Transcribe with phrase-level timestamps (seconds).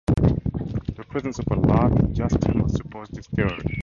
[0.97, 3.77] The presence of a large diastema supports this theory.